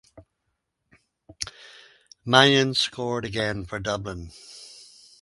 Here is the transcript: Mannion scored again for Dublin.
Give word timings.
Mannion 2.25 2.73
scored 2.73 3.23
again 3.23 3.65
for 3.65 3.77
Dublin. 3.79 4.31